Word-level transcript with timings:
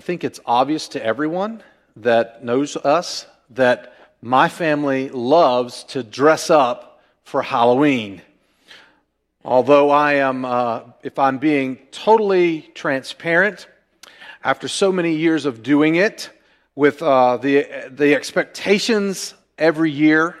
I 0.00 0.02
think 0.02 0.24
it's 0.24 0.40
obvious 0.46 0.88
to 0.88 1.04
everyone 1.04 1.62
that 1.96 2.42
knows 2.42 2.74
us 2.74 3.26
that 3.50 3.92
my 4.22 4.48
family 4.48 5.10
loves 5.10 5.84
to 5.88 6.02
dress 6.02 6.48
up 6.48 7.02
for 7.22 7.42
Halloween. 7.42 8.22
Although 9.44 9.90
I 9.90 10.14
am, 10.14 10.46
uh, 10.46 10.84
if 11.02 11.18
I'm 11.18 11.36
being 11.36 11.76
totally 11.90 12.62
transparent, 12.74 13.68
after 14.42 14.68
so 14.68 14.90
many 14.90 15.16
years 15.16 15.44
of 15.44 15.62
doing 15.62 15.96
it, 15.96 16.30
with 16.74 17.02
uh, 17.02 17.36
the, 17.36 17.66
the 17.90 18.14
expectations 18.14 19.34
every 19.58 19.90
year 19.90 20.34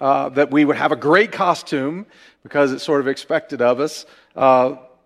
uh, 0.00 0.30
that 0.30 0.50
we 0.50 0.64
would 0.64 0.74
have 0.74 0.90
a 0.90 0.96
great 0.96 1.30
costume 1.30 2.06
because 2.42 2.72
it's 2.72 2.82
sort 2.82 3.00
of 3.00 3.06
expected 3.06 3.62
of 3.62 3.78
us. 3.78 4.04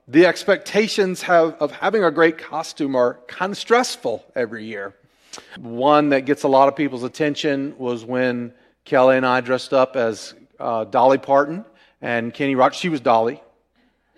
The 0.07 0.27
expectations 0.27 1.23
have, 1.23 1.55
of 1.61 1.73
having 1.73 2.05
a 2.05 2.11
great 2.11 2.37
costume 2.37 2.95
are 2.95 3.15
kind 3.27 3.53
of 3.53 3.57
stressful 3.57 4.23
every 4.35 4.67
year. 4.67 4.95
One 5.59 6.11
that 6.11 6.27
gets 6.27 6.43
a 6.43 6.49
lot 6.49 6.69
of 6.69 6.77
people's 6.77 7.05
attention 7.05 7.75
was 7.79 8.05
when 8.05 8.53
Kelly 8.85 9.17
and 9.17 9.25
I 9.25 9.41
dressed 9.41 9.73
up 9.73 9.97
as 9.97 10.35
uh, 10.61 10.85
Dolly 10.85 11.17
Parton 11.17 11.65
and 12.03 12.35
Kenny 12.35 12.55
Rogers. 12.55 12.79
She 12.79 12.91
was 12.91 13.01
Dolly, 13.01 13.43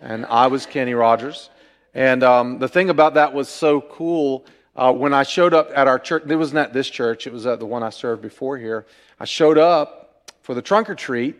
and 0.00 0.26
I 0.26 0.48
was 0.48 0.66
Kenny 0.66 0.94
Rogers. 0.94 1.50
And 1.94 2.24
um, 2.24 2.58
the 2.58 2.68
thing 2.68 2.90
about 2.90 3.14
that 3.14 3.32
was 3.32 3.48
so 3.48 3.80
cool. 3.80 4.44
Uh, 4.74 4.92
when 4.92 5.14
I 5.14 5.22
showed 5.22 5.54
up 5.54 5.70
at 5.72 5.86
our 5.86 6.00
church, 6.00 6.24
it 6.28 6.34
wasn't 6.34 6.58
at 6.58 6.72
this 6.72 6.90
church, 6.90 7.28
it 7.28 7.32
was 7.32 7.46
at 7.46 7.60
the 7.60 7.66
one 7.66 7.84
I 7.84 7.90
served 7.90 8.22
before 8.22 8.58
here. 8.58 8.86
I 9.20 9.24
showed 9.24 9.56
up 9.56 10.32
for 10.42 10.52
the 10.52 10.62
trunk 10.62 10.90
or 10.90 10.96
treat, 10.96 11.36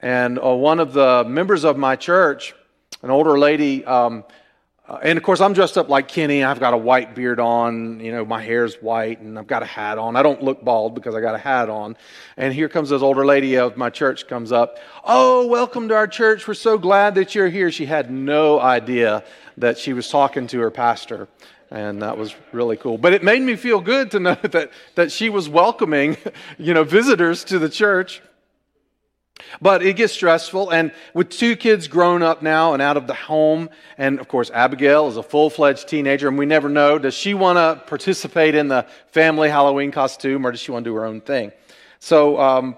and 0.00 0.38
uh, 0.42 0.54
one 0.54 0.80
of 0.80 0.94
the 0.94 1.24
members 1.28 1.62
of 1.64 1.76
my 1.76 1.94
church, 1.94 2.54
an 3.02 3.10
older 3.10 3.38
lady, 3.38 3.84
um, 3.84 4.24
uh, 4.88 4.98
and 5.02 5.16
of 5.16 5.22
course, 5.22 5.40
I'm 5.40 5.52
dressed 5.52 5.78
up 5.78 5.88
like 5.88 6.08
Kenny. 6.08 6.42
I've 6.42 6.58
got 6.58 6.74
a 6.74 6.76
white 6.76 7.14
beard 7.14 7.38
on. 7.38 8.00
You 8.00 8.10
know, 8.10 8.24
my 8.24 8.42
hair's 8.42 8.74
white, 8.76 9.20
and 9.20 9.38
I've 9.38 9.46
got 9.46 9.62
a 9.62 9.66
hat 9.66 9.96
on. 9.96 10.16
I 10.16 10.22
don't 10.22 10.42
look 10.42 10.64
bald 10.64 10.94
because 10.94 11.14
I 11.14 11.20
got 11.20 11.34
a 11.36 11.38
hat 11.38 11.70
on. 11.70 11.96
And 12.36 12.52
here 12.52 12.68
comes 12.68 12.90
this 12.90 13.00
older 13.00 13.24
lady 13.24 13.56
of 13.56 13.76
my 13.76 13.90
church 13.90 14.26
comes 14.26 14.50
up. 14.50 14.78
Oh, 15.04 15.46
welcome 15.46 15.88
to 15.88 15.94
our 15.94 16.08
church. 16.08 16.48
We're 16.48 16.54
so 16.54 16.78
glad 16.78 17.14
that 17.14 17.34
you're 17.34 17.48
here. 17.48 17.70
She 17.70 17.86
had 17.86 18.10
no 18.10 18.60
idea 18.60 19.24
that 19.56 19.78
she 19.78 19.92
was 19.92 20.08
talking 20.08 20.48
to 20.48 20.58
her 20.58 20.70
pastor. 20.70 21.28
And 21.70 22.02
that 22.02 22.18
was 22.18 22.34
really 22.50 22.76
cool. 22.76 22.98
But 22.98 23.14
it 23.14 23.22
made 23.22 23.40
me 23.40 23.54
feel 23.56 23.80
good 23.80 24.10
to 24.10 24.20
know 24.20 24.34
that, 24.42 24.72
that 24.96 25.12
she 25.12 25.30
was 25.30 25.48
welcoming, 25.48 26.16
you 26.58 26.74
know, 26.74 26.82
visitors 26.84 27.44
to 27.44 27.60
the 27.60 27.68
church. 27.68 28.20
But 29.60 29.82
it 29.82 29.96
gets 29.96 30.12
stressful, 30.12 30.70
and 30.70 30.92
with 31.14 31.28
two 31.28 31.56
kids 31.56 31.88
grown 31.88 32.22
up 32.22 32.42
now 32.42 32.72
and 32.72 32.82
out 32.82 32.96
of 32.96 33.06
the 33.06 33.14
home, 33.14 33.70
and 33.98 34.18
of 34.20 34.28
course, 34.28 34.50
Abigail 34.50 35.08
is 35.08 35.16
a 35.16 35.22
full 35.22 35.50
fledged 35.50 35.88
teenager, 35.88 36.28
and 36.28 36.38
we 36.38 36.46
never 36.46 36.68
know 36.68 36.98
does 36.98 37.14
she 37.14 37.34
want 37.34 37.58
to 37.58 37.84
participate 37.86 38.54
in 38.54 38.68
the 38.68 38.86
family 39.08 39.48
Halloween 39.48 39.90
costume 39.90 40.46
or 40.46 40.50
does 40.50 40.60
she 40.60 40.70
want 40.70 40.84
to 40.84 40.90
do 40.90 40.94
her 40.94 41.04
own 41.04 41.20
thing? 41.20 41.52
So 41.98 42.40
um, 42.40 42.76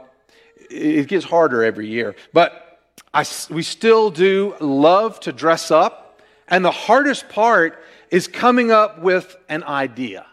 it 0.70 1.08
gets 1.08 1.24
harder 1.24 1.64
every 1.64 1.86
year. 1.86 2.16
But 2.32 2.80
I, 3.12 3.24
we 3.50 3.62
still 3.62 4.10
do 4.10 4.54
love 4.60 5.20
to 5.20 5.32
dress 5.32 5.70
up, 5.70 6.20
and 6.48 6.64
the 6.64 6.70
hardest 6.70 7.28
part 7.28 7.82
is 8.10 8.28
coming 8.28 8.70
up 8.70 9.00
with 9.00 9.36
an 9.48 9.64
idea, 9.64 10.26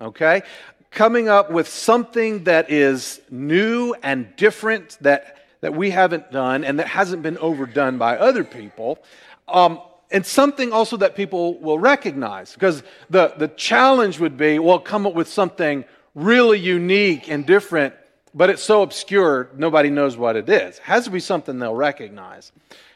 okay? 0.00 0.42
Coming 0.90 1.28
up 1.28 1.50
with 1.50 1.68
something 1.68 2.44
that 2.44 2.70
is 2.70 3.20
new 3.30 3.94
and 4.02 4.34
different 4.36 4.98
that 5.00 5.36
that 5.60 5.74
we 5.74 5.90
haven't 5.90 6.30
done 6.30 6.64
and 6.64 6.78
that 6.78 6.86
hasn't 6.86 7.22
been 7.22 7.38
overdone 7.38 7.98
by 7.98 8.16
other 8.16 8.44
people. 8.44 8.98
Um, 9.46 9.80
and 10.10 10.24
something 10.24 10.72
also 10.72 10.96
that 10.98 11.16
people 11.16 11.58
will 11.60 11.78
recognize 11.78 12.54
because 12.54 12.82
the, 13.10 13.34
the 13.36 13.48
challenge 13.48 14.18
would 14.20 14.36
be 14.36 14.58
well, 14.58 14.78
come 14.78 15.06
up 15.06 15.14
with 15.14 15.28
something 15.28 15.84
really 16.14 16.58
unique 16.58 17.28
and 17.28 17.46
different, 17.46 17.94
but 18.34 18.50
it's 18.50 18.62
so 18.62 18.82
obscure, 18.82 19.50
nobody 19.54 19.90
knows 19.90 20.16
what 20.16 20.36
it 20.36 20.48
is. 20.48 20.76
It 20.76 20.82
has 20.84 21.04
to 21.04 21.10
be 21.10 21.20
something 21.20 21.58
they'll 21.58 21.74
recognize. 21.74 22.52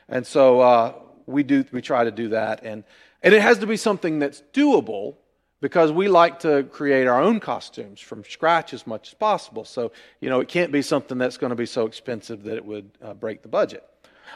And 0.08 0.26
so 0.26 0.60
uh, 0.60 0.94
we, 1.26 1.42
do, 1.42 1.64
we 1.72 1.82
try 1.82 2.04
to 2.04 2.10
do 2.10 2.28
that. 2.28 2.62
And, 2.62 2.84
and 3.22 3.34
it 3.34 3.42
has 3.42 3.58
to 3.58 3.66
be 3.66 3.76
something 3.76 4.19
that's 4.19 4.42
doable 4.53 5.16
because 5.62 5.93
we 5.93 6.09
like 6.09 6.41
to 6.41 6.65
create 6.65 7.06
our 7.06 7.23
own 7.23 7.39
costumes 7.39 8.00
from 8.00 8.25
scratch 8.25 8.75
as 8.75 8.84
much 8.84 9.11
as 9.11 9.15
possible. 9.15 9.65
So, 9.65 9.93
you 10.21 10.28
know, 10.28 10.41
it 10.41 10.49
can't 10.49 10.73
be 10.73 10.83
something 10.83 11.19
that's 11.19 11.39
going 11.39 11.50
to 11.50 11.56
be 11.56 11.67
so 11.67 11.87
expensive 11.87 12.43
that 12.43 12.56
it 12.56 12.65
would 12.65 12.91
uh, 13.00 13.15
break 13.15 13.43
the 13.43 13.49
budget. 13.49 13.89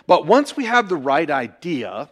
But 0.06 0.24
once 0.24 0.56
we 0.56 0.66
have 0.66 0.88
the 0.88 0.96
right 0.96 1.28
idea, 1.28 2.08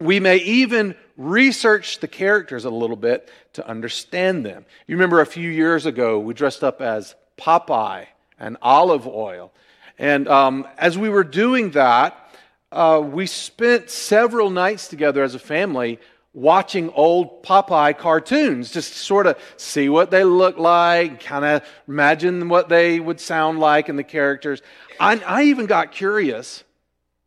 we 0.00 0.18
may 0.18 0.38
even 0.38 0.94
research 1.18 2.00
the 2.00 2.08
characters 2.08 2.64
a 2.64 2.70
little 2.70 2.96
bit 2.96 3.28
to 3.52 3.68
understand 3.68 4.46
them. 4.46 4.64
You 4.86 4.96
remember 4.96 5.20
a 5.20 5.26
few 5.26 5.50
years 5.50 5.84
ago, 5.84 6.18
we 6.18 6.32
dressed 6.32 6.64
up 6.64 6.80
as 6.80 7.14
Popeye 7.36 8.06
and 8.40 8.56
Olive 8.62 9.06
Oyl. 9.06 9.52
And 9.98 10.26
um, 10.26 10.66
as 10.78 10.96
we 10.96 11.10
were 11.10 11.24
doing 11.24 11.72
that, 11.72 12.34
uh, 12.72 13.00
we 13.04 13.26
spent 13.26 13.90
several 13.90 14.48
nights 14.48 14.88
together 14.88 15.22
as 15.22 15.34
a 15.34 15.38
family 15.38 16.00
watching 16.36 16.90
old 16.90 17.42
Popeye 17.42 17.96
cartoons, 17.96 18.70
just 18.70 18.92
sort 18.92 19.26
of 19.26 19.38
see 19.56 19.88
what 19.88 20.10
they 20.10 20.22
look 20.22 20.58
like, 20.58 21.18
kind 21.18 21.46
of 21.46 21.66
imagine 21.88 22.50
what 22.50 22.68
they 22.68 23.00
would 23.00 23.18
sound 23.18 23.58
like 23.58 23.88
and 23.88 23.98
the 23.98 24.04
characters. 24.04 24.60
I, 25.00 25.16
I 25.26 25.44
even 25.44 25.66
got 25.66 25.90
curious 25.90 26.62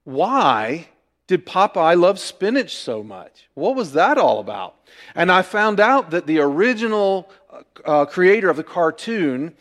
why 0.03 0.87
did 1.27 1.45
Popeye 1.45 1.99
love 1.99 2.19
spinach 2.19 2.75
so 2.75 3.03
much? 3.03 3.47
What 3.53 3.75
was 3.75 3.93
that 3.93 4.17
all 4.17 4.39
about? 4.39 4.75
And 5.13 5.31
I 5.31 5.41
found 5.41 5.79
out 5.79 6.11
that 6.11 6.25
the 6.25 6.39
original 6.39 7.29
uh, 7.85 8.05
creator 8.05 8.49
of 8.49 8.57
the 8.57 8.63
cartoon 8.63 9.55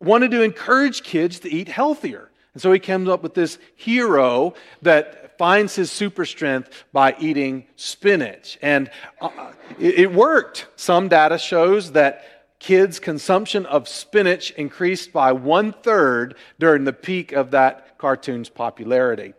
wanted 0.00 0.30
to 0.32 0.42
encourage 0.42 1.02
kids 1.02 1.40
to 1.40 1.50
eat 1.50 1.68
healthier. 1.68 2.30
And 2.54 2.62
so 2.62 2.72
he 2.72 2.78
comes 2.78 3.08
up 3.08 3.22
with 3.22 3.34
this 3.34 3.58
hero 3.76 4.54
that 4.82 5.19
finds 5.40 5.74
his 5.74 5.90
super 5.90 6.26
strength 6.26 6.84
by 6.92 7.16
eating 7.18 7.64
spinach. 7.74 8.58
And 8.60 8.90
uh, 9.22 9.30
it, 9.78 10.00
it 10.00 10.12
worked. 10.12 10.66
Some 10.76 11.08
data 11.08 11.38
shows 11.38 11.92
that 11.92 12.58
kids' 12.58 12.98
consumption 12.98 13.64
of 13.64 13.88
spinach 13.88 14.50
increased 14.50 15.14
by 15.14 15.32
one 15.32 15.72
third 15.72 16.34
during 16.58 16.84
the 16.84 16.92
peak 16.92 17.32
of 17.32 17.52
that 17.52 17.96
cartoon's 17.96 18.50
popularity. 18.50 19.32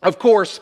Of 0.00 0.20
course, 0.20 0.60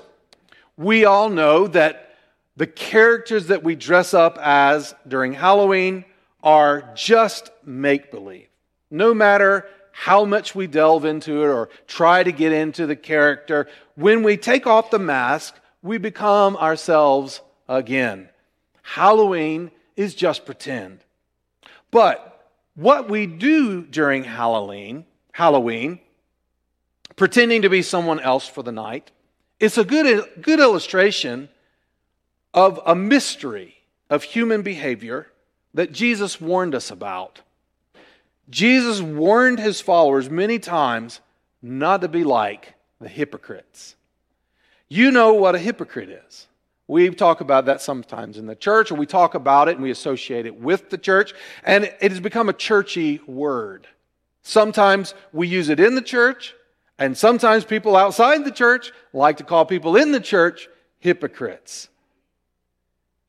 we 0.79 1.05
all 1.05 1.29
know 1.29 1.67
that 1.67 2.17
the 2.57 2.67
characters 2.67 3.49
that 3.49 3.63
we 3.63 3.75
dress 3.75 4.15
up 4.15 4.39
as 4.41 4.95
during 5.07 5.35
Halloween 5.35 6.07
are 6.43 6.91
just 6.95 7.51
make 7.67 8.11
believe. 8.11 8.49
No 8.91 9.13
matter 9.13 9.67
how 10.03 10.25
much 10.25 10.55
we 10.55 10.69
delve 10.69 11.05
into 11.05 11.43
it 11.43 11.49
or 11.49 11.69
try 11.89 12.23
to 12.23 12.31
get 12.31 12.53
into 12.53 12.87
the 12.87 12.95
character, 12.95 13.67
when 13.97 14.23
we 14.23 14.37
take 14.37 14.65
off 14.65 14.93
the 14.93 14.99
mask, 14.99 15.57
we 15.83 15.99
become 15.99 16.57
ourselves 16.57 17.41
again. 17.69 18.29
Halloween 18.83 19.73
is 19.97 20.15
just 20.15 20.47
pretend. 20.47 21.01
But 21.91 22.49
what 22.77 23.11
we 23.11 23.27
do 23.27 23.83
during 23.83 24.23
Halloween, 24.23 25.05
Halloween, 25.33 25.99
pretending 27.17 27.63
to 27.63 27.69
be 27.69 27.83
someone 27.83 28.21
else 28.21 28.47
for 28.47 28.63
the 28.63 28.71
night, 28.71 29.11
it's 29.59 29.79
a 29.79 29.85
good, 29.85 30.25
good 30.41 30.61
illustration 30.61 31.49
of 32.55 32.81
a 32.87 32.95
mystery 32.95 33.79
of 34.09 34.23
human 34.23 34.63
behavior 34.63 35.27
that 35.75 35.91
Jesus 35.91 36.41
warned 36.41 36.77
us 36.77 36.93
about. 36.93 37.41
Jesus 38.51 39.01
warned 39.01 39.59
his 39.59 39.81
followers 39.81 40.31
many 40.31 40.59
times 40.59 41.21
not 41.61 42.01
to 42.01 42.09
be 42.09 42.25
like 42.25 42.75
the 43.01 43.09
hypocrites. 43.09 43.95
You 44.89 45.11
know 45.11 45.35
what 45.35 45.55
a 45.55 45.59
hypocrite 45.59 46.09
is. 46.09 46.47
We 46.87 47.11
talk 47.11 47.43
about 47.43 47.67
that 47.67 47.83
sometimes 47.83 48.39
in 48.39 48.47
the 48.47 48.55
church, 48.55 48.91
or 48.91 48.95
we 48.95 49.05
talk 49.05 49.35
about 49.35 49.69
it 49.69 49.75
and 49.75 49.83
we 49.83 49.91
associate 49.91 50.47
it 50.47 50.59
with 50.59 50.89
the 50.89 50.97
church, 50.97 51.35
and 51.63 51.85
it 51.85 52.11
has 52.11 52.21
become 52.21 52.49
a 52.49 52.55
churchy 52.55 53.21
word. 53.27 53.87
Sometimes 54.43 55.13
we 55.31 55.47
use 55.47 55.69
it 55.69 55.81
in 55.81 55.95
the 55.95 56.01
church, 56.01 56.55
and 56.99 57.17
sometimes 57.17 57.67
people 57.67 57.95
outside 57.95 58.45
the 58.45 58.51
church 58.51 58.93
like 59.13 59.37
to 59.37 59.45
call 59.45 59.67
people 59.67 59.97
in 59.97 60.13
the 60.13 60.21
church 60.21 60.69
hypocrites. 60.99 61.91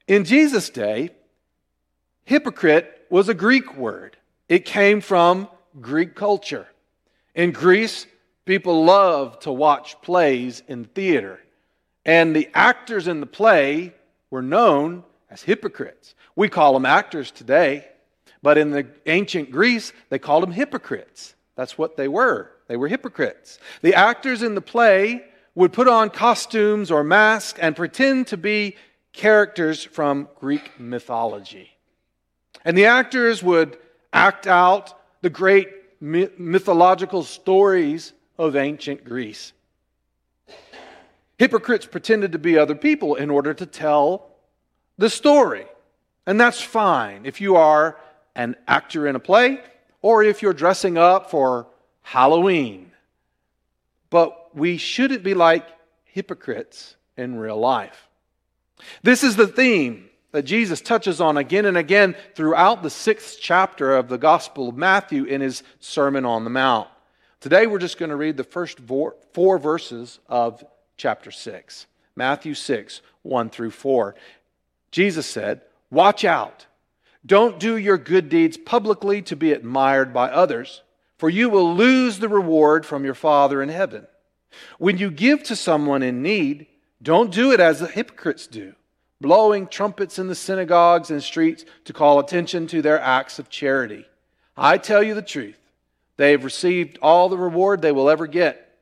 In 0.07 0.24
Jesus' 0.24 0.69
day, 0.69 1.10
hypocrite 2.24 3.06
was 3.10 3.27
a 3.27 3.33
Greek 3.33 3.75
word. 3.75 4.16
It 4.50 4.66
came 4.66 5.00
from 5.00 5.48
Greek 5.80 6.16
culture. 6.16 6.68
In 7.36 7.51
Greece, 7.51 8.07
people 8.46 8.84
loved 8.84 9.44
to 9.44 9.51
watch 9.51 10.01
plays 10.01 10.63
in 10.68 10.86
theater, 10.86 11.40
and 12.04 12.36
the 12.36 12.50
actors 12.56 13.07
in 13.07 13.19
the 13.19 13.28
play 13.28 13.94
were 14.31 14.42
known 14.42 15.04
as 15.30 15.44
hypocrites. 15.44 16.16
We 16.36 16.50
call 16.50 16.74
them 16.74 16.86
actors 16.86 17.30
today, 17.30 17.88
but 18.42 18.57
in 18.57 18.72
the 18.72 18.88
ancient 19.06 19.51
Greece, 19.51 19.94
they 20.10 20.18
called 20.18 20.44
them 20.44 20.52
hypocrites. 20.52 21.36
That's 21.56 21.78
what 21.78 21.95
they 21.95 22.07
were. 22.07 22.52
They 22.68 22.78
were 22.78 22.88
hypocrites. 22.88 23.60
The 23.81 23.94
actors 23.94 24.42
in 24.42 24.56
the 24.56 24.62
play 24.62 25.25
would 25.54 25.74
put 25.74 25.88
on 25.88 26.10
costumes 26.10 26.90
or 26.90 27.04
masks 27.04 27.60
and 27.60 27.75
pretend 27.75 28.28
to 28.28 28.38
be 28.38 28.78
characters 29.13 29.84
from 29.84 30.30
Greek 30.40 30.80
mythology. 30.80 31.78
And 32.63 32.78
the 32.78 32.86
actors 32.86 33.44
would 33.44 33.78
act 34.13 34.47
out 34.47 34.94
the 35.21 35.29
great 35.29 35.67
mythological 36.01 37.23
stories 37.23 38.13
of 38.38 38.56
ancient 38.56 39.03
Greece. 39.03 39.53
Hypocrites 41.38 41.85
pretended 41.85 42.33
to 42.33 42.39
be 42.39 42.57
other 42.57 42.75
people 42.75 43.15
in 43.15 43.29
order 43.29 43.53
to 43.53 43.65
tell 43.65 44.29
the 44.97 45.09
story. 45.09 45.65
And 46.25 46.39
that's 46.39 46.61
fine 46.61 47.25
if 47.25 47.39
you 47.41 47.56
are 47.56 47.97
an 48.35 48.56
actor 48.67 49.07
in 49.07 49.15
a 49.15 49.19
play 49.19 49.61
or 50.01 50.23
if 50.23 50.41
you're 50.41 50.53
dressing 50.53 50.97
up 50.97 51.31
for 51.31 51.67
Halloween. 52.01 52.91
But 54.09 54.56
we 54.56 54.77
shouldn't 54.77 55.23
be 55.23 55.33
like 55.33 55.65
hypocrites 56.03 56.95
in 57.15 57.38
real 57.38 57.57
life. 57.57 58.07
This 59.03 59.23
is 59.23 59.35
the 59.35 59.47
theme 59.47 60.08
that 60.31 60.44
Jesus 60.44 60.81
touches 60.81 61.20
on 61.20 61.38
again 61.38 61.66
and 61.66 61.78
again 61.78 62.16
throughout 62.36 62.84
the 62.84 62.90
sixth 62.90 63.38
chapter 63.42 63.96
of 63.96 64.10
the 64.10 64.18
Gospel 64.18 64.70
of 64.70 64.78
Matthew 64.78 65.24
in 65.24 65.42
his 65.42 65.64
Sermon 65.80 66.26
on 66.26 66.44
the 66.44 66.50
Mount. 66.50 66.88
Today 67.40 67.68
we're 67.68 67.80
just 67.80 67.98
going 67.98 68.10
to 68.10 68.16
read 68.16 68.38
the 68.38 68.44
first 68.44 68.80
four 68.80 69.58
verses 69.58 70.20
of 70.28 70.64
chapter 70.98 71.31
6. 71.31 71.88
Matthew 72.16 72.54
6, 72.54 73.02
1 73.24 73.50
through 73.50 73.72
4. 73.72 74.16
Jesus 74.92 75.26
said, 75.26 75.62
Watch 75.90 76.26
out. 76.26 76.68
Don't 77.26 77.60
do 77.60 77.78
your 77.78 77.98
good 77.98 78.30
deeds 78.30 78.58
publicly 78.58 79.22
to 79.24 79.36
be 79.36 79.52
admired 79.52 80.14
by 80.14 80.30
others, 80.30 80.84
for 81.18 81.30
you 81.30 81.50
will 81.50 81.74
lose 81.76 82.20
the 82.20 82.30
reward 82.30 82.86
from 82.86 83.04
your 83.04 83.14
Father 83.14 83.62
in 83.62 83.70
heaven. 83.70 84.08
When 84.78 84.98
you 84.98 85.12
give 85.12 85.44
to 85.44 85.56
someone 85.56 86.04
in 86.04 86.22
need, 86.22 86.68
don't 87.02 87.31
do 87.31 87.52
it 87.52 87.60
as 87.60 87.80
the 87.80 87.88
hypocrites 87.88 88.48
do, 88.48 88.74
blowing 89.21 89.68
trumpets 89.68 90.19
in 90.19 90.27
the 90.27 90.36
synagogues 90.36 91.12
and 91.12 91.21
streets 91.21 91.66
to 91.86 91.94
call 91.94 92.19
attention 92.19 92.68
to 92.68 92.81
their 92.81 93.00
acts 93.00 93.39
of 93.39 93.50
charity. 93.50 94.06
I 94.56 94.77
tell 94.77 95.04
you 95.04 95.13
the 95.13 95.21
truth, 95.21 95.57
they 96.18 96.31
have 96.31 96.44
received 96.44 96.98
all 97.01 97.30
the 97.30 97.38
reward 97.38 97.81
they 97.81 97.92
will 97.92 98.10
ever 98.10 98.27
get. 98.27 98.77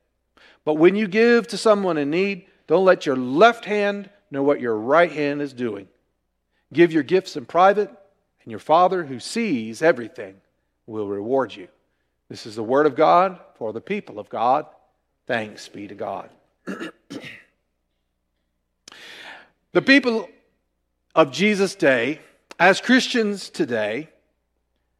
But 0.65 0.75
when 0.75 0.95
you 0.95 1.07
give 1.07 1.47
to 1.47 1.57
someone 1.57 1.97
in 1.97 2.09
need, 2.09 2.45
don't 2.67 2.85
let 2.85 3.05
your 3.05 3.15
left 3.15 3.65
hand 3.65 4.09
know 4.29 4.43
what 4.43 4.59
your 4.59 4.75
right 4.75 5.11
hand 5.11 5.41
is 5.41 5.53
doing. 5.53 5.87
Give 6.73 6.91
your 6.91 7.03
gifts 7.03 7.37
in 7.37 7.45
private, 7.45 7.89
and 8.43 8.51
your 8.51 8.59
Father 8.59 9.05
who 9.05 9.19
sees 9.19 9.81
everything 9.81 10.35
will 10.85 11.07
reward 11.07 11.55
you. 11.55 11.67
This 12.29 12.45
is 12.45 12.55
the 12.55 12.63
word 12.63 12.85
of 12.85 12.95
God 12.95 13.39
for 13.55 13.71
the 13.71 13.81
people 13.81 14.19
of 14.19 14.29
God. 14.29 14.65
Thanks 15.27 15.67
be 15.69 15.87
to 15.87 15.95
God. 15.95 16.29
the 19.77 19.81
people 19.83 20.27
of 21.13 21.31
Jesus' 21.31 21.75
day, 21.75 22.19
as 22.57 22.81
Christians 22.81 23.47
today, 23.47 24.09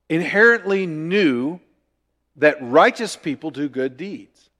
inherently 0.07 0.85
knew 0.85 1.59
that 2.35 2.57
righteous 2.61 3.15
people 3.15 3.49
do 3.49 3.69
good 3.69 3.97
deeds, 3.97 4.51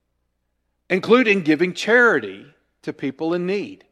including 0.90 1.42
giving 1.42 1.72
charity 1.72 2.46
to 2.82 2.92
people 2.92 3.32
in 3.32 3.46
need. 3.46 3.84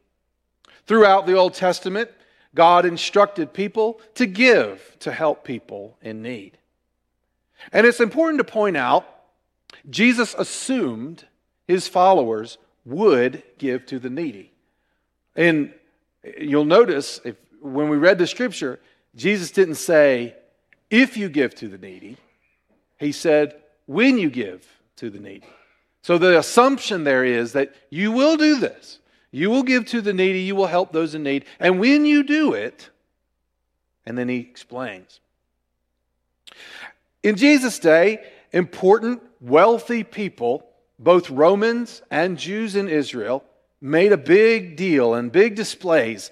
Throughout 0.85 1.27
the 1.27 1.35
Old 1.35 1.53
Testament, 1.53 2.11
God 2.53 2.83
instructed 2.83 3.53
people 3.53 4.01
to 4.15 4.25
give 4.25 4.97
to 4.99 5.13
help 5.13 5.45
people 5.45 5.97
in 6.01 6.21
need. 6.21 6.57
And 7.71 7.87
it's 7.87 8.01
important 8.01 8.39
to 8.39 8.43
point 8.43 8.75
out, 8.75 9.07
Jesus 9.89 10.33
assumed 10.33 11.23
his 11.69 11.87
followers 11.87 12.57
would 12.83 13.43
give 13.57 13.85
to 13.85 13.97
the 13.97 14.09
needy. 14.09 14.51
And 15.33 15.71
you'll 16.37 16.65
notice 16.65 17.19
if, 17.23 17.35
when 17.61 17.89
we 17.89 17.97
read 17.97 18.17
the 18.17 18.27
scripture, 18.27 18.79
Jesus 19.15 19.51
didn't 19.51 19.75
say, 19.75 20.35
if 20.89 21.17
you 21.17 21.29
give 21.29 21.55
to 21.55 21.67
the 21.67 21.77
needy, 21.77 22.17
he 22.99 23.11
said, 23.11 23.55
when 23.85 24.17
you 24.17 24.29
give 24.29 24.65
to 24.97 25.09
the 25.09 25.19
needy. 25.19 25.47
So 26.01 26.17
the 26.17 26.39
assumption 26.39 27.03
there 27.03 27.25
is 27.25 27.53
that 27.53 27.75
you 27.89 28.11
will 28.11 28.37
do 28.37 28.59
this. 28.59 28.99
You 29.31 29.49
will 29.49 29.63
give 29.63 29.85
to 29.87 30.01
the 30.01 30.13
needy, 30.13 30.39
you 30.39 30.55
will 30.55 30.67
help 30.67 30.91
those 30.91 31.13
in 31.13 31.23
need. 31.23 31.45
And 31.59 31.79
when 31.79 32.05
you 32.05 32.23
do 32.23 32.53
it, 32.53 32.89
and 34.05 34.17
then 34.17 34.29
he 34.29 34.37
explains. 34.37 35.19
In 37.23 37.35
Jesus' 37.35 37.77
day, 37.77 38.23
important, 38.53 39.21
wealthy 39.41 40.03
people, 40.03 40.65
both 40.97 41.29
Romans 41.29 42.01
and 42.09 42.37
Jews 42.37 42.75
in 42.75 42.87
Israel, 42.87 43.43
made 43.79 44.11
a 44.11 44.17
big 44.17 44.75
deal 44.75 45.13
and 45.13 45.31
big 45.31 45.55
displays 45.55 46.31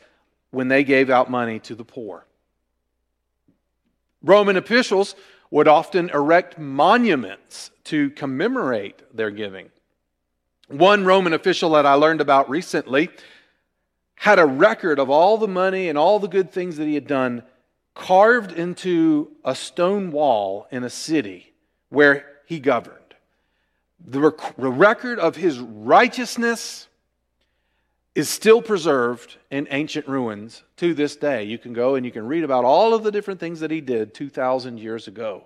when 0.51 0.67
they 0.67 0.83
gave 0.83 1.09
out 1.09 1.29
money 1.29 1.59
to 1.59 1.75
the 1.75 1.85
poor. 1.85 2.25
Roman 4.23 4.57
officials 4.57 5.15
would 5.51 5.67
often 5.67 6.09
erect 6.09 6.57
monuments 6.57 7.71
to 7.83 8.09
commemorate 8.11 9.01
their 9.15 9.29
giving. 9.29 9.69
One 10.67 11.05
Roman 11.05 11.33
official 11.33 11.71
that 11.71 11.85
I 11.85 11.93
learned 11.93 12.21
about 12.21 12.49
recently 12.49 13.09
had 14.15 14.39
a 14.39 14.45
record 14.45 14.97
of 14.97 15.09
all 15.09 15.37
the 15.37 15.47
money 15.47 15.89
and 15.89 15.97
all 15.97 16.19
the 16.19 16.27
good 16.27 16.51
things 16.51 16.77
that 16.77 16.87
he 16.87 16.95
had 16.95 17.05
done 17.05 17.43
carved 17.93 18.51
into 18.51 19.31
a 19.43 19.53
stone 19.55 20.11
wall 20.11 20.67
in 20.71 20.83
a 20.83 20.89
city 20.89 21.53
where 21.89 22.25
he 22.45 22.59
governed. 22.59 22.99
The, 24.03 24.19
rec- 24.19 24.55
the 24.57 24.71
record 24.71 25.19
of 25.19 25.35
his 25.35 25.59
righteousness 25.59 26.87
is 28.15 28.29
still 28.29 28.61
preserved 28.61 29.37
in 29.51 29.67
ancient 29.69 30.07
ruins 30.07 30.63
to 30.77 30.93
this 30.93 31.17
day. 31.17 31.43
You 31.43 31.57
can 31.57 31.73
go 31.73 31.95
and 31.95 32.05
you 32.05 32.11
can 32.11 32.25
read 32.25 32.45
about 32.45 32.63
all 32.63 32.93
of 32.93 33.03
the 33.03 33.11
different 33.11 33.41
things 33.41 33.59
that 33.59 33.71
he 33.71 33.81
did 33.81 34.13
2,000 34.13 34.79
years 34.79 35.07
ago. 35.07 35.43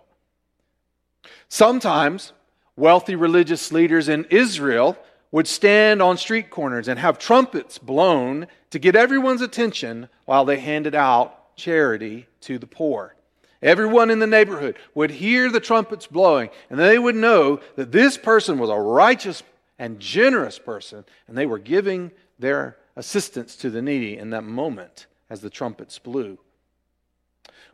Sometimes 1.50 2.32
wealthy 2.76 3.16
religious 3.16 3.72
leaders 3.72 4.08
in 4.08 4.26
Israel 4.26 4.96
would 5.32 5.48
stand 5.48 6.02
on 6.02 6.18
street 6.18 6.50
corners 6.50 6.88
and 6.88 7.00
have 7.00 7.20
trumpets 7.20 7.78
blown 7.78 8.48
to 8.70 8.80
get 8.80 8.96
everyone's 8.96 9.42
attention 9.42 10.08
while 10.26 10.46
they 10.46 10.60
handed 10.60 10.96
out 10.96 11.56
charity 11.56 12.28
to 12.42 12.58
the 12.58 12.68
poor. 12.68 13.16
Everyone 13.62 14.10
in 14.10 14.20
the 14.20 14.28
neighborhood 14.28 14.78
would 14.96 15.12
hear 15.12 15.52
the 15.52 15.60
trumpets 15.60 16.08
blowing, 16.08 16.50
and 16.70 16.80
they 16.80 16.98
would 16.98 17.16
know 17.16 17.60
that 17.76 17.92
this 17.92 18.18
person 18.18 18.58
was 18.58 18.70
a 18.70 18.80
righteous 18.80 19.44
and 19.78 20.00
generous 20.00 20.58
person, 20.58 21.04
and 21.28 21.38
they 21.38 21.46
were 21.46 21.60
giving 21.60 22.12
their 22.40 22.78
assistance 22.96 23.56
to 23.58 23.70
the 23.70 23.82
needy 23.82 24.18
in 24.18 24.32
that 24.32 24.44
moment 24.44 25.06
as 25.30 25.42
the 25.42 25.50
trumpets 25.50 26.00
blew. 26.00 26.40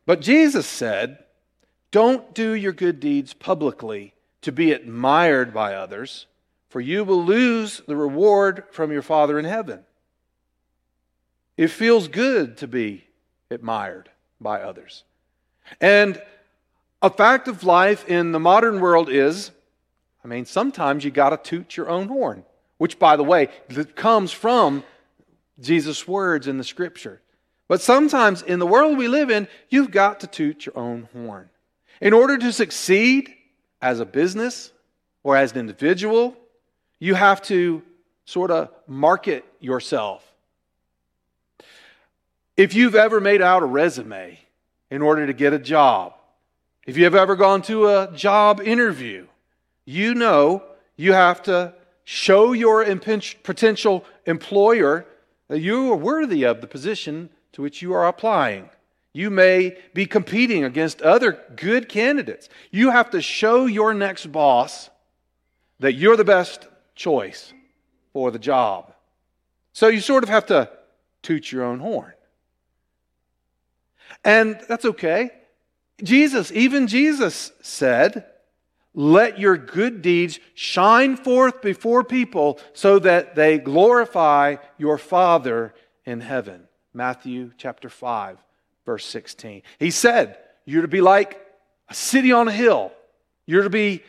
But 0.06 0.22
Jesus 0.22 0.68
said, 0.68 1.20
Don't 1.92 2.34
do 2.34 2.51
your 2.51 2.74
good 2.74 3.00
deeds 3.00 3.34
publicly 3.34 4.13
to 4.42 4.51
be 4.51 4.72
admired 4.72 5.54
by 5.54 5.74
others 5.74 6.28
for 6.75 6.82
you 6.82 7.06
will 7.06 7.24
lose 7.24 7.82
the 7.88 7.96
reward 7.96 8.66
from 8.70 8.92
your 8.92 9.01
Father 9.01 9.39
in 9.39 9.46
heaven. 9.46 9.86
It 11.56 11.70
feels 11.70 12.10
good 12.10 12.58
to 12.58 12.68
be 12.68 13.06
admired 13.50 14.10
by 14.42 14.62
others. 14.62 15.06
And 15.80 16.22
a 17.01 17.10
fact 17.10 17.48
of 17.48 17.63
life 17.63 18.06
in 18.10 18.34
the 18.34 18.42
modern 18.42 18.82
world 18.82 19.10
is 19.10 19.51
I 20.22 20.28
mean, 20.28 20.44
sometimes 20.44 21.06
you 21.06 21.12
got 21.12 21.30
to 21.30 21.38
toot 21.38 21.78
your 21.78 21.88
own 21.88 22.10
horn, 22.10 22.44
which, 22.77 23.00
by 23.00 23.15
the 23.15 23.24
way, 23.24 23.50
comes 23.96 24.32
from 24.32 24.84
Jesus' 25.60 26.08
words 26.08 26.48
in 26.48 26.58
the 26.58 26.63
scripture. 26.63 27.22
But 27.67 27.82
sometimes 27.82 28.41
in 28.41 28.60
the 28.60 28.67
world 28.67 28.98
we 28.98 29.08
live 29.08 29.32
in, 29.32 29.48
you've 29.70 29.91
got 29.91 30.20
to 30.20 30.27
toot 30.27 30.65
your 30.65 30.77
own 30.77 31.10
horn. 31.13 31.50
In 32.01 32.13
order 32.13 32.38
to 32.38 32.51
succeed 32.51 33.34
as 33.82 34.00
a 34.00 34.05
business 34.05 34.72
or 35.24 35.36
as 35.36 35.53
an 35.53 35.60
individual 35.60 36.38
you 37.00 37.13
have 37.13 37.41
to 37.44 37.82
sort 38.25 38.51
of 38.51 38.70
market 38.88 39.46
yourself. 39.60 40.24
If 42.58 42.74
you've 42.74 42.96
ever 42.96 43.20
made 43.20 43.41
out 43.41 43.63
a 43.63 43.65
resume 43.65 44.39
in 44.89 45.01
order 45.01 45.27
to 45.27 45.34
get 45.34 45.53
a 45.53 45.60
job, 45.60 46.13
if 46.88 46.98
you've 46.98 47.15
ever 47.15 47.36
gone 47.36 47.62
to 47.63 47.88
a 47.88 48.12
job 48.13 48.62
interview, 48.62 49.27
you 49.84 50.15
know 50.15 50.63
you 50.96 51.13
have 51.13 51.44
to 51.44 51.74
show 52.06 52.54
your 52.54 52.86
potential 53.44 54.06
employer 54.26 55.06
that 55.48 55.60
you 55.60 55.92
are 55.92 55.98
worthy 55.98 56.44
of 56.44 56.62
the 56.62 56.68
position 56.68 57.30
to 57.52 57.62
which 57.62 57.82
you 57.82 57.94
are 57.94 58.08
applying. 58.08 58.70
You 59.14 59.30
may 59.30 59.78
be 59.94 60.06
competing 60.06 60.64
against 60.64 61.02
other 61.02 61.40
good 61.56 61.90
candidates. 61.90 62.50
You 62.72 62.92
have 62.92 63.10
to 63.12 63.22
show 63.22 63.66
your 63.66 63.94
next 63.94 64.32
boss 64.32 64.90
that 65.80 65.94
you're 65.94 66.18
the 66.18 66.24
best 66.24 66.68
choice 66.96 67.54
for 68.14 68.32
the 68.32 68.40
job. 68.40 68.94
So 69.74 69.88
you 69.88 70.00
sort 70.00 70.24
of 70.24 70.30
have 70.30 70.46
to 70.48 70.70
toot 71.22 71.52
your 71.52 71.64
own 71.64 71.80
horn. 71.80 72.14
And 74.24 74.60
that's 74.68 74.86
okay. 74.86 75.32
Jesus, 76.04 76.52
even 76.52 76.88
Jesus 76.88 77.52
said, 77.62 78.26
Let 78.96 79.38
your 79.38 79.58
good 79.58 80.02
deeds 80.02 80.40
shine 80.54 81.18
forth 81.18 81.62
before 81.62 82.04
people 82.04 82.60
so 82.74 82.98
that 83.00 83.36
they 83.36 83.60
glorify 83.60 84.56
your 84.78 84.98
Father 84.98 85.75
in 86.06 86.22
heaven. 86.22 86.68
Matthew 86.94 87.52
chapter 87.58 87.90
5, 87.90 88.38
verse 88.86 89.06
16. 89.06 89.62
He 89.78 89.92
said, 89.92 90.38
you're 90.66 90.82
to 90.82 90.88
be 90.88 91.02
like 91.02 91.40
a 91.88 91.94
city 91.94 92.32
on 92.32 92.48
a 92.48 92.52
hill. 92.52 92.92
You're 93.46 93.64
to 93.64 93.70
be 93.70 94.04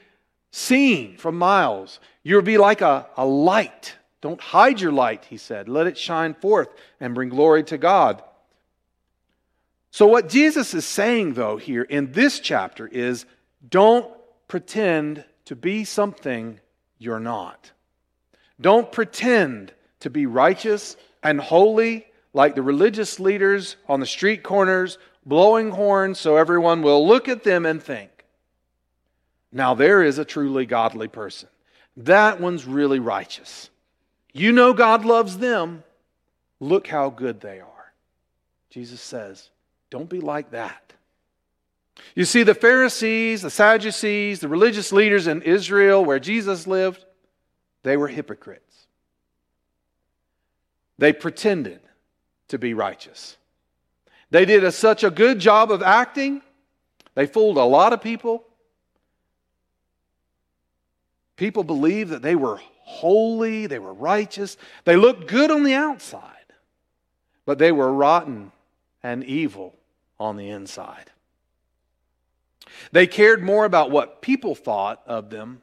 seen 0.50 1.18
from 1.18 1.36
miles. 1.36 2.00
You're 2.22 2.40
to 2.40 2.46
be 2.46 2.58
like 2.58 2.80
a, 2.80 3.06
a 3.16 3.26
light. 3.26 3.94
Don't 4.22 4.40
hide 4.40 4.80
your 4.80 4.92
light, 4.92 5.26
he 5.26 5.36
said. 5.36 5.68
Let 5.68 5.86
it 5.86 5.98
shine 5.98 6.34
forth 6.34 6.68
and 6.98 7.14
bring 7.14 7.28
glory 7.28 7.62
to 7.64 7.78
God. 7.78 8.22
So, 9.90 10.06
what 10.06 10.28
Jesus 10.28 10.74
is 10.74 10.84
saying, 10.84 11.34
though, 11.34 11.56
here 11.56 11.82
in 11.82 12.12
this 12.12 12.40
chapter 12.40 12.86
is 12.86 13.24
don't 13.68 14.10
pretend 14.48 15.24
to 15.46 15.56
be 15.56 15.84
something 15.84 16.60
you're 16.98 17.20
not. 17.20 17.72
Don't 18.60 18.90
pretend 18.90 19.72
to 20.00 20.10
be 20.10 20.26
righteous 20.26 20.96
and 21.22 21.40
holy 21.40 22.06
like 22.32 22.54
the 22.54 22.62
religious 22.62 23.18
leaders 23.18 23.76
on 23.88 24.00
the 24.00 24.06
street 24.06 24.42
corners 24.42 24.98
blowing 25.24 25.70
horns 25.70 26.18
so 26.18 26.36
everyone 26.36 26.82
will 26.82 27.06
look 27.06 27.28
at 27.28 27.44
them 27.44 27.66
and 27.66 27.82
think, 27.82 28.10
now 29.50 29.74
there 29.74 30.02
is 30.02 30.18
a 30.18 30.24
truly 30.24 30.66
godly 30.66 31.08
person. 31.08 31.48
That 31.96 32.40
one's 32.40 32.66
really 32.66 32.98
righteous. 32.98 33.70
You 34.32 34.52
know 34.52 34.72
God 34.72 35.04
loves 35.04 35.38
them. 35.38 35.82
Look 36.60 36.86
how 36.86 37.10
good 37.10 37.40
they 37.40 37.60
are. 37.60 37.92
Jesus 38.70 39.00
says, 39.00 39.50
don't 39.90 40.08
be 40.08 40.20
like 40.20 40.50
that. 40.50 40.85
You 42.14 42.24
see, 42.24 42.42
the 42.42 42.54
Pharisees, 42.54 43.42
the 43.42 43.50
Sadducees, 43.50 44.40
the 44.40 44.48
religious 44.48 44.92
leaders 44.92 45.26
in 45.26 45.42
Israel 45.42 46.04
where 46.04 46.18
Jesus 46.18 46.66
lived, 46.66 47.04
they 47.82 47.96
were 47.96 48.08
hypocrites. 48.08 48.86
They 50.98 51.12
pretended 51.12 51.80
to 52.48 52.58
be 52.58 52.74
righteous. 52.74 53.36
They 54.30 54.44
did 54.44 54.64
a, 54.64 54.72
such 54.72 55.04
a 55.04 55.10
good 55.10 55.38
job 55.38 55.70
of 55.70 55.82
acting, 55.82 56.42
they 57.14 57.26
fooled 57.26 57.56
a 57.56 57.64
lot 57.64 57.92
of 57.92 58.02
people. 58.02 58.44
People 61.36 61.64
believed 61.64 62.10
that 62.10 62.22
they 62.22 62.34
were 62.34 62.60
holy, 62.80 63.66
they 63.66 63.78
were 63.78 63.92
righteous, 63.92 64.56
they 64.84 64.96
looked 64.96 65.28
good 65.28 65.50
on 65.50 65.64
the 65.64 65.74
outside, 65.74 66.22
but 67.44 67.58
they 67.58 67.72
were 67.72 67.92
rotten 67.92 68.52
and 69.02 69.22
evil 69.22 69.74
on 70.18 70.36
the 70.36 70.48
inside. 70.48 71.10
They 72.92 73.06
cared 73.06 73.42
more 73.42 73.64
about 73.64 73.90
what 73.90 74.22
people 74.22 74.54
thought 74.54 75.02
of 75.06 75.30
them 75.30 75.62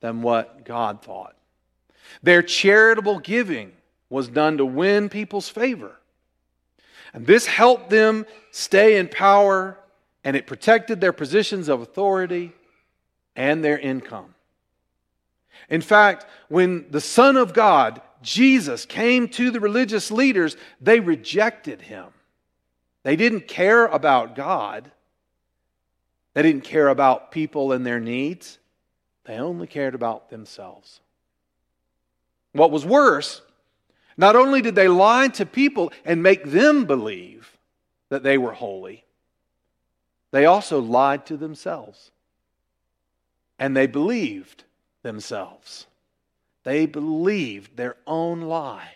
than 0.00 0.22
what 0.22 0.64
God 0.64 1.02
thought. 1.02 1.36
Their 2.22 2.42
charitable 2.42 3.18
giving 3.20 3.72
was 4.08 4.28
done 4.28 4.58
to 4.58 4.66
win 4.66 5.08
people's 5.08 5.48
favor. 5.48 5.96
And 7.12 7.26
this 7.26 7.46
helped 7.46 7.90
them 7.90 8.26
stay 8.50 8.96
in 8.96 9.08
power, 9.08 9.78
and 10.24 10.36
it 10.36 10.46
protected 10.46 11.00
their 11.00 11.12
positions 11.12 11.68
of 11.68 11.80
authority 11.80 12.52
and 13.36 13.64
their 13.64 13.78
income. 13.78 14.34
In 15.68 15.80
fact, 15.80 16.26
when 16.48 16.86
the 16.90 17.00
Son 17.00 17.36
of 17.36 17.54
God, 17.54 18.02
Jesus, 18.22 18.84
came 18.84 19.28
to 19.28 19.50
the 19.50 19.60
religious 19.60 20.10
leaders, 20.10 20.56
they 20.80 21.00
rejected 21.00 21.82
him. 21.82 22.06
They 23.02 23.16
didn't 23.16 23.48
care 23.48 23.86
about 23.86 24.34
God. 24.34 24.90
They 26.34 26.42
didn't 26.42 26.64
care 26.64 26.88
about 26.88 27.30
people 27.30 27.72
and 27.72 27.86
their 27.86 28.00
needs. 28.00 28.58
They 29.24 29.36
only 29.36 29.66
cared 29.66 29.94
about 29.94 30.30
themselves. 30.30 31.00
What 32.52 32.70
was 32.70 32.84
worse, 32.84 33.40
not 34.16 34.36
only 34.36 34.60
did 34.60 34.74
they 34.74 34.88
lie 34.88 35.28
to 35.28 35.46
people 35.46 35.92
and 36.04 36.22
make 36.22 36.44
them 36.44 36.84
believe 36.84 37.56
that 38.10 38.22
they 38.22 38.36
were 38.36 38.52
holy, 38.52 39.04
they 40.30 40.44
also 40.44 40.80
lied 40.80 41.26
to 41.26 41.36
themselves. 41.36 42.10
And 43.58 43.76
they 43.76 43.86
believed 43.86 44.64
themselves. 45.02 45.86
They 46.64 46.86
believed 46.86 47.76
their 47.76 47.96
own 48.06 48.42
lie. 48.42 48.94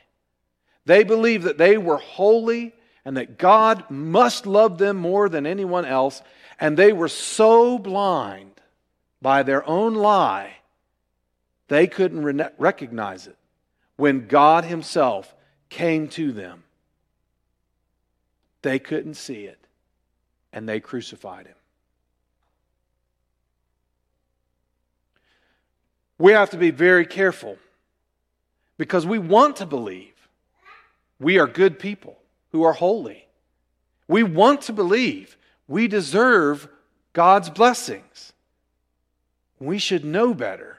They 0.84 1.04
believed 1.04 1.44
that 1.44 1.58
they 1.58 1.78
were 1.78 1.98
holy 1.98 2.74
and 3.08 3.16
that 3.16 3.38
God 3.38 3.88
must 3.88 4.46
love 4.46 4.76
them 4.76 4.98
more 4.98 5.30
than 5.30 5.46
anyone 5.46 5.86
else. 5.86 6.20
And 6.60 6.76
they 6.76 6.92
were 6.92 7.08
so 7.08 7.78
blind 7.78 8.60
by 9.22 9.42
their 9.42 9.66
own 9.66 9.94
lie, 9.94 10.56
they 11.68 11.86
couldn't 11.86 12.22
re- 12.22 12.50
recognize 12.58 13.26
it 13.26 13.38
when 13.96 14.26
God 14.26 14.64
Himself 14.64 15.34
came 15.70 16.08
to 16.08 16.32
them. 16.32 16.64
They 18.60 18.78
couldn't 18.78 19.14
see 19.14 19.44
it, 19.44 19.58
and 20.52 20.68
they 20.68 20.78
crucified 20.78 21.46
Him. 21.46 21.56
We 26.18 26.32
have 26.32 26.50
to 26.50 26.58
be 26.58 26.72
very 26.72 27.06
careful 27.06 27.56
because 28.76 29.06
we 29.06 29.18
want 29.18 29.56
to 29.56 29.64
believe 29.64 30.28
we 31.18 31.38
are 31.38 31.46
good 31.46 31.78
people 31.78 32.17
who 32.52 32.62
are 32.62 32.72
holy. 32.72 33.26
We 34.06 34.22
want 34.22 34.62
to 34.62 34.72
believe 34.72 35.36
we 35.66 35.86
deserve 35.88 36.68
God's 37.12 37.50
blessings. 37.50 38.32
We 39.60 39.78
should 39.78 40.04
know 40.04 40.34
better. 40.34 40.78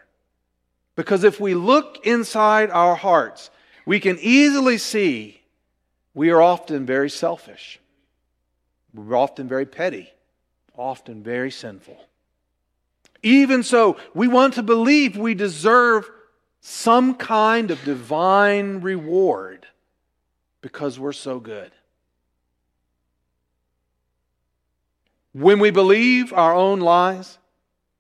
Because 0.96 1.24
if 1.24 1.40
we 1.40 1.54
look 1.54 2.06
inside 2.06 2.72
our 2.72 2.96
hearts, 2.96 3.50
we 3.86 4.00
can 4.00 4.18
easily 4.20 4.78
see 4.78 5.42
we 6.14 6.32
are 6.32 6.42
often 6.42 6.86
very 6.86 7.10
selfish. 7.10 7.80
We're 8.94 9.16
often 9.16 9.48
very 9.48 9.66
petty, 9.66 10.10
often 10.76 11.24
very 11.24 11.52
sinful. 11.52 11.98
Even 13.22 13.64
so, 13.64 13.98
we 14.14 14.28
want 14.28 14.56
to 14.56 14.64
believe 14.64 15.16
we 15.16 15.36
deserve 15.36 16.10
some 16.62 17.16
kind 17.16 17.72
of 17.72 17.84
divine 17.84 18.82
reward 18.82 19.68
because 20.62 21.00
we're 21.00 21.12
so 21.12 21.40
good. 21.40 21.72
When 25.34 25.60
we 25.60 25.72
believe 25.72 26.34
our 26.34 26.56
own 26.56 26.80
lies, 26.80 27.38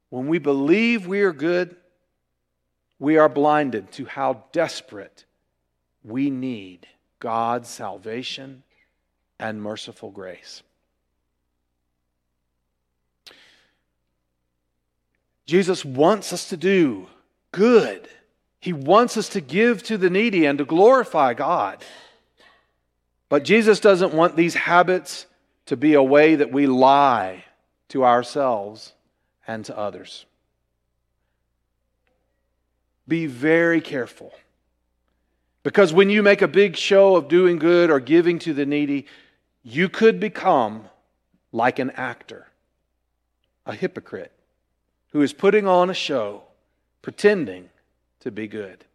when 0.09 0.27
we 0.27 0.39
believe 0.39 1.05
we 1.07 1.21
are 1.21 1.33
good, 1.33 1.75
we 2.97 3.17
are 3.17 3.29
blinded 3.29 3.91
to 3.93 4.05
how 4.05 4.43
desperate 4.51 5.25
we 6.03 6.29
need 6.29 6.87
God's 7.19 7.69
salvation 7.69 8.63
and 9.39 9.61
merciful 9.61 10.11
grace. 10.11 10.63
Jesus 15.45 15.83
wants 15.83 16.33
us 16.33 16.49
to 16.49 16.57
do 16.57 17.07
good. 17.51 18.07
He 18.59 18.73
wants 18.73 19.17
us 19.17 19.29
to 19.29 19.41
give 19.41 19.81
to 19.83 19.97
the 19.97 20.09
needy 20.09 20.45
and 20.45 20.57
to 20.59 20.65
glorify 20.65 21.33
God. 21.33 21.83
But 23.29 23.43
Jesus 23.43 23.79
doesn't 23.79 24.13
want 24.13 24.35
these 24.35 24.55
habits 24.55 25.27
to 25.67 25.77
be 25.77 25.93
a 25.93 26.03
way 26.03 26.35
that 26.35 26.51
we 26.51 26.65
lie 26.65 27.45
to 27.89 28.03
ourselves 28.03 28.93
and 29.47 29.63
to 29.65 29.77
others. 29.77 30.25
Be 33.07 33.27
very 33.27 33.81
careful. 33.81 34.33
Because 35.61 35.93
when 35.93 36.09
you 36.09 36.23
make 36.23 36.41
a 36.41 36.47
big 36.47 36.75
show 36.75 37.15
of 37.15 37.27
doing 37.27 37.59
good 37.59 37.91
or 37.91 37.99
giving 37.99 38.39
to 38.39 38.53
the 38.53 38.65
needy, 38.65 39.05
you 39.63 39.89
could 39.89 40.19
become 40.19 40.85
like 41.51 41.79
an 41.79 41.91
actor, 41.91 42.47
a 43.65 43.73
hypocrite, 43.73 44.31
who 45.11 45.21
is 45.21 45.33
putting 45.33 45.67
on 45.67 45.89
a 45.89 45.93
show, 45.93 46.43
pretending 47.01 47.69
to 48.21 48.31
be 48.31 48.47
good. 48.47 48.85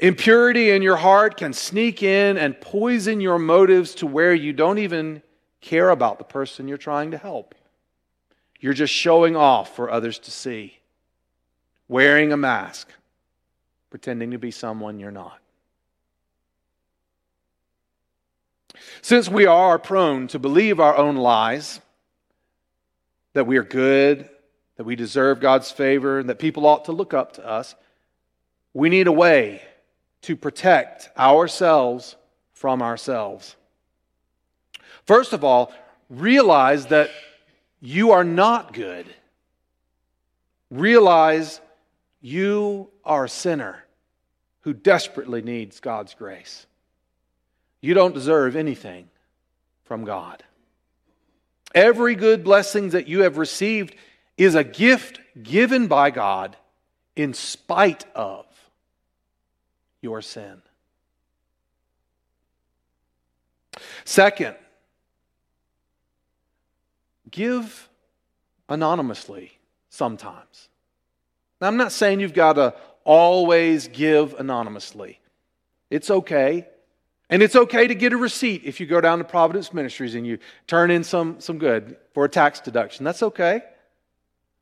Impurity 0.00 0.70
in 0.70 0.82
your 0.82 0.96
heart 0.96 1.36
can 1.36 1.52
sneak 1.52 2.02
in 2.02 2.38
and 2.38 2.60
poison 2.60 3.20
your 3.20 3.38
motives 3.38 3.94
to 3.96 4.06
where 4.06 4.34
you 4.34 4.52
don't 4.52 4.78
even 4.78 5.22
care 5.60 5.90
about 5.90 6.18
the 6.18 6.24
person 6.24 6.68
you're 6.68 6.78
trying 6.78 7.10
to 7.10 7.18
help. 7.18 7.54
You're 8.60 8.74
just 8.74 8.92
showing 8.92 9.36
off 9.36 9.74
for 9.74 9.90
others 9.90 10.18
to 10.20 10.30
see, 10.30 10.78
wearing 11.88 12.32
a 12.32 12.36
mask, 12.36 12.88
pretending 13.90 14.30
to 14.32 14.38
be 14.38 14.50
someone 14.50 14.98
you're 14.98 15.10
not. 15.10 15.38
Since 19.02 19.28
we 19.28 19.46
are 19.46 19.78
prone 19.78 20.28
to 20.28 20.38
believe 20.38 20.80
our 20.80 20.96
own 20.96 21.16
lies, 21.16 21.80
that 23.32 23.46
we 23.46 23.56
are 23.56 23.64
good, 23.64 24.28
that 24.76 24.84
we 24.84 24.96
deserve 24.96 25.40
God's 25.40 25.70
favor, 25.70 26.18
and 26.18 26.28
that 26.28 26.38
people 26.38 26.66
ought 26.66 26.84
to 26.86 26.92
look 26.92 27.14
up 27.14 27.32
to 27.34 27.46
us, 27.46 27.74
we 28.78 28.88
need 28.88 29.08
a 29.08 29.12
way 29.12 29.60
to 30.22 30.36
protect 30.36 31.10
ourselves 31.18 32.14
from 32.52 32.80
ourselves. 32.80 33.56
First 35.04 35.32
of 35.32 35.42
all, 35.42 35.72
realize 36.08 36.86
that 36.86 37.10
you 37.80 38.12
are 38.12 38.22
not 38.22 38.72
good. 38.72 39.12
Realize 40.70 41.60
you 42.20 42.88
are 43.04 43.24
a 43.24 43.28
sinner 43.28 43.82
who 44.60 44.72
desperately 44.74 45.42
needs 45.42 45.80
God's 45.80 46.14
grace. 46.14 46.64
You 47.80 47.94
don't 47.94 48.14
deserve 48.14 48.54
anything 48.54 49.08
from 49.86 50.04
God. 50.04 50.44
Every 51.74 52.14
good 52.14 52.44
blessing 52.44 52.90
that 52.90 53.08
you 53.08 53.22
have 53.22 53.38
received 53.38 53.96
is 54.36 54.54
a 54.54 54.62
gift 54.62 55.18
given 55.42 55.88
by 55.88 56.12
God 56.12 56.56
in 57.16 57.34
spite 57.34 58.04
of 58.14 58.47
your 60.00 60.22
sin. 60.22 60.62
Second, 64.04 64.56
give 67.30 67.88
anonymously 68.68 69.52
sometimes. 69.90 70.68
Now, 71.60 71.68
I'm 71.68 71.76
not 71.76 71.92
saying 71.92 72.20
you've 72.20 72.34
got 72.34 72.54
to 72.54 72.74
always 73.04 73.88
give 73.88 74.34
anonymously. 74.38 75.20
It's 75.90 76.10
okay. 76.10 76.66
And 77.30 77.42
it's 77.42 77.56
okay 77.56 77.86
to 77.86 77.94
get 77.94 78.12
a 78.12 78.16
receipt 78.16 78.62
if 78.64 78.80
you 78.80 78.86
go 78.86 79.00
down 79.00 79.18
to 79.18 79.24
Providence 79.24 79.72
Ministries 79.74 80.14
and 80.14 80.26
you 80.26 80.38
turn 80.66 80.90
in 80.90 81.04
some, 81.04 81.40
some 81.40 81.58
good 81.58 81.96
for 82.14 82.24
a 82.24 82.28
tax 82.28 82.60
deduction. 82.60 83.04
That's 83.04 83.22
okay. 83.22 83.62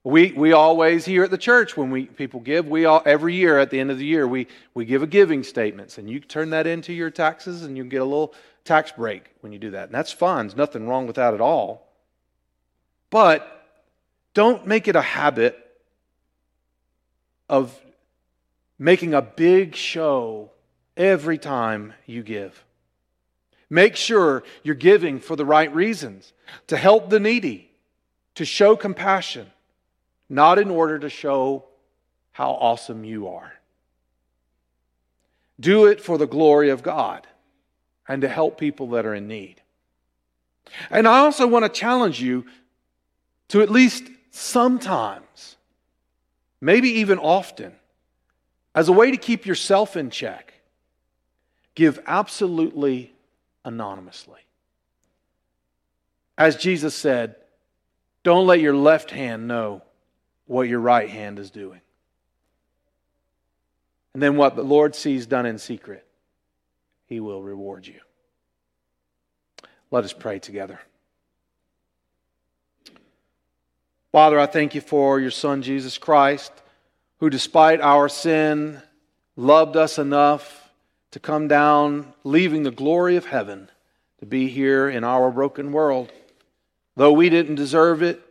We, 0.06 0.30
we 0.30 0.52
always 0.52 1.04
here 1.04 1.24
at 1.24 1.32
the 1.32 1.36
church 1.36 1.76
when 1.76 1.90
we 1.90 2.06
people 2.06 2.38
give 2.38 2.68
we 2.68 2.84
all 2.84 3.02
every 3.04 3.34
year 3.34 3.58
at 3.58 3.70
the 3.70 3.80
end 3.80 3.90
of 3.90 3.98
the 3.98 4.06
year 4.06 4.28
we, 4.28 4.46
we 4.72 4.84
give 4.84 5.02
a 5.02 5.06
giving 5.08 5.42
statements. 5.42 5.98
And 5.98 6.08
you 6.08 6.20
turn 6.20 6.50
that 6.50 6.64
into 6.64 6.92
your 6.92 7.10
taxes 7.10 7.64
and 7.64 7.76
you 7.76 7.82
get 7.82 8.02
a 8.02 8.04
little 8.04 8.32
tax 8.64 8.92
break 8.92 9.34
when 9.40 9.52
you 9.52 9.58
do 9.58 9.72
that. 9.72 9.86
And 9.86 9.92
that's 9.92 10.12
fine. 10.12 10.46
There's 10.46 10.56
nothing 10.56 10.86
wrong 10.86 11.08
with 11.08 11.16
that 11.16 11.34
at 11.34 11.40
all. 11.40 11.88
But 13.10 13.66
don't 14.32 14.64
make 14.64 14.86
it 14.86 14.94
a 14.94 15.02
habit 15.02 15.58
of 17.48 17.76
making 18.78 19.12
a 19.12 19.22
big 19.22 19.74
show 19.74 20.52
every 20.96 21.36
time 21.36 21.94
you 22.06 22.22
give. 22.22 22.64
Make 23.68 23.96
sure 23.96 24.44
you're 24.62 24.76
giving 24.76 25.18
for 25.18 25.34
the 25.34 25.44
right 25.44 25.74
reasons. 25.74 26.32
To 26.68 26.76
help 26.76 27.10
the 27.10 27.18
needy, 27.18 27.72
to 28.36 28.44
show 28.44 28.76
compassion, 28.76 29.50
not 30.28 30.58
in 30.58 30.70
order 30.70 30.98
to 30.98 31.08
show 31.08 31.64
how 32.32 32.50
awesome 32.50 33.04
you 33.04 33.28
are. 33.28 33.52
Do 35.58 35.86
it 35.86 36.00
for 36.00 36.18
the 36.18 36.26
glory 36.26 36.70
of 36.70 36.82
God 36.82 37.26
and 38.06 38.22
to 38.22 38.28
help 38.28 38.58
people 38.58 38.88
that 38.88 39.06
are 39.06 39.14
in 39.14 39.26
need. 39.26 39.62
And 40.90 41.06
I 41.08 41.18
also 41.20 41.46
want 41.46 41.64
to 41.64 41.68
challenge 41.68 42.20
you 42.20 42.44
to 43.48 43.62
at 43.62 43.70
least 43.70 44.04
sometimes, 44.30 45.56
maybe 46.60 46.88
even 46.88 47.18
often, 47.18 47.72
as 48.74 48.88
a 48.88 48.92
way 48.92 49.10
to 49.10 49.16
keep 49.16 49.46
yourself 49.46 49.96
in 49.96 50.10
check, 50.10 50.52
give 51.74 51.98
absolutely 52.06 53.14
anonymously. 53.64 54.40
As 56.36 56.56
Jesus 56.56 56.94
said, 56.94 57.36
don't 58.22 58.46
let 58.46 58.60
your 58.60 58.76
left 58.76 59.10
hand 59.10 59.48
know 59.48 59.82
what 60.46 60.68
your 60.68 60.80
right 60.80 61.10
hand 61.10 61.38
is 61.38 61.50
doing. 61.50 61.80
And 64.14 64.22
then 64.22 64.36
what 64.36 64.56
the 64.56 64.62
Lord 64.62 64.94
sees 64.94 65.26
done 65.26 65.44
in 65.44 65.58
secret, 65.58 66.06
he 67.06 67.20
will 67.20 67.42
reward 67.42 67.86
you. 67.86 68.00
Let 69.90 70.04
us 70.04 70.12
pray 70.12 70.38
together. 70.38 70.80
Father, 74.12 74.40
I 74.40 74.46
thank 74.46 74.74
you 74.74 74.80
for 74.80 75.20
your 75.20 75.30
Son, 75.30 75.60
Jesus 75.60 75.98
Christ, 75.98 76.50
who, 77.20 77.28
despite 77.28 77.80
our 77.80 78.08
sin, 78.08 78.80
loved 79.36 79.76
us 79.76 79.98
enough 79.98 80.70
to 81.10 81.20
come 81.20 81.48
down, 81.48 82.14
leaving 82.24 82.62
the 82.62 82.70
glory 82.70 83.16
of 83.16 83.26
heaven 83.26 83.70
to 84.20 84.26
be 84.26 84.48
here 84.48 84.88
in 84.88 85.04
our 85.04 85.30
broken 85.30 85.72
world. 85.72 86.10
Though 86.96 87.12
we 87.12 87.28
didn't 87.28 87.56
deserve 87.56 88.02
it, 88.02 88.22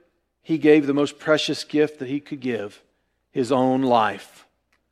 he 0.45 0.59
gave 0.59 0.85
the 0.85 0.93
most 0.93 1.17
precious 1.17 1.63
gift 1.63 1.97
that 1.97 2.07
he 2.07 2.19
could 2.19 2.39
give 2.39 2.83
his 3.31 3.51
own 3.51 3.81
life, 3.81 4.45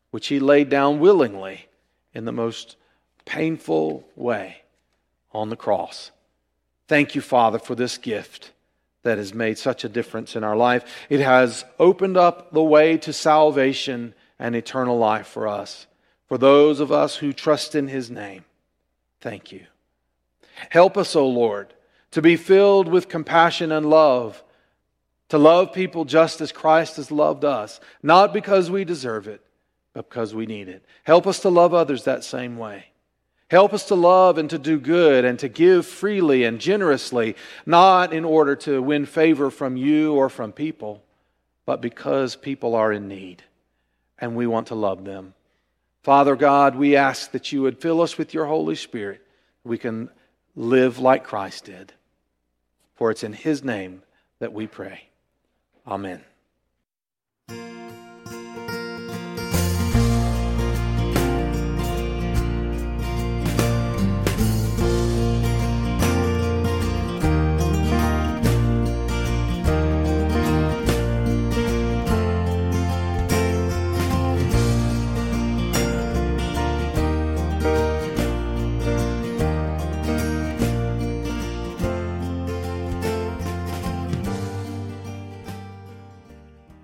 which 0.10 0.28
he 0.28 0.40
laid 0.40 0.68
down 0.68 1.00
willingly 1.00 1.68
in 2.12 2.26
the 2.26 2.32
most 2.32 2.76
painful 3.24 4.04
way 4.16 4.58
on 5.32 5.50
the 5.50 5.56
cross. 5.56 6.10
Thank 6.88 7.14
you, 7.14 7.22
Father, 7.22 7.60
for 7.60 7.76
this 7.76 8.00
gift 8.00 8.52
that 9.04 9.20
has 9.20 9.32
made 9.36 9.60
such 9.60 9.84
a 9.84 9.90
difference 9.90 10.36
in 10.36 10.44
our 10.44 10.56
life. 10.56 10.86
It 11.08 11.20
has 11.20 11.66
opened 11.78 12.18
up 12.18 12.52
the 12.52 12.64
way 12.64 12.98
to 12.98 13.14
salvation 13.14 14.16
and 14.40 14.56
eternal 14.56 14.98
life 14.98 15.28
for 15.28 15.48
us, 15.48 15.86
for 16.26 16.40
those 16.40 16.80
of 16.80 16.92
us 16.92 17.18
who 17.18 17.32
trust 17.32 17.76
in 17.76 17.90
his 17.90 18.10
name. 18.10 18.44
Thank 19.22 19.52
you. 19.52 19.68
Help 20.70 20.98
us, 20.98 21.16
O 21.16 21.28
Lord, 21.28 21.76
to 22.10 22.24
be 22.24 22.38
filled 22.38 22.88
with 22.88 23.08
compassion 23.08 23.72
and 23.72 23.88
love 23.88 24.44
to 25.34 25.40
love 25.40 25.74
people 25.74 26.06
just 26.06 26.42
as 26.42 26.52
Christ 26.52 26.98
has 26.98 27.10
loved 27.10 27.44
us, 27.44 27.80
not 28.04 28.34
because 28.34 28.70
we 28.70 28.86
deserve 28.86 29.28
it, 29.28 29.42
but 29.92 30.08
because 30.08 30.36
we 30.36 30.46
need 30.46 30.68
it. 30.70 30.86
Help 31.02 31.26
us 31.26 31.40
to 31.40 31.50
love 31.50 31.74
others 31.74 32.04
that 32.04 32.24
same 32.24 32.56
way. 32.56 32.86
Help 33.50 33.74
us 33.74 33.86
to 33.86 33.96
love 33.96 34.38
and 34.38 34.48
to 34.52 34.60
do 34.60 34.80
good 34.80 35.26
and 35.26 35.40
to 35.40 35.50
give 35.50 35.88
freely 35.88 36.44
and 36.44 36.60
generously, 36.60 37.36
not 37.66 38.14
in 38.14 38.26
order 38.26 38.56
to 38.58 38.80
win 38.80 39.08
favor 39.08 39.50
from 39.50 39.76
you 39.76 40.14
or 40.14 40.30
from 40.30 40.52
people, 40.52 41.02
but 41.66 41.82
because 41.82 42.36
people 42.36 42.76
are 42.76 42.94
in 42.94 43.08
need 43.08 43.42
and 44.20 44.36
we 44.36 44.46
want 44.46 44.68
to 44.68 44.76
love 44.76 45.04
them. 45.04 45.34
Father 46.04 46.36
God, 46.36 46.76
we 46.76 46.96
ask 46.96 47.32
that 47.32 47.52
you 47.52 47.64
would 47.64 47.82
fill 47.82 48.02
us 48.02 48.20
with 48.20 48.36
your 48.36 48.46
Holy 48.46 48.76
Spirit. 48.76 49.26
We 49.64 49.80
can 49.80 50.12
live 50.56 51.00
like 51.00 51.24
Christ 51.24 51.66
did. 51.66 51.92
For 52.94 53.10
it's 53.10 53.24
in 53.24 53.34
his 53.34 53.64
name 53.64 54.04
that 54.38 54.54
we 54.54 54.68
pray. 54.68 55.08
Amen. 55.88 56.22